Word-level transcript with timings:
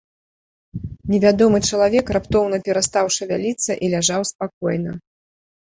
Невядомы 1.11 1.57
чалавек 1.69 2.05
раптоўна 2.19 2.57
перастаў 2.69 3.05
шавяліцца 3.17 3.71
і 3.83 3.93
ляжаў 3.97 4.21
спакойна. 4.35 4.91